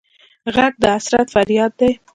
غږ 0.55 0.73
د 0.81 0.83
حسرت 0.95 1.27
فریاد 1.35 1.71
دی 1.79 1.91